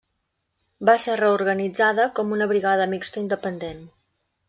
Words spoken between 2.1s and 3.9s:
com una brigada mixta independent.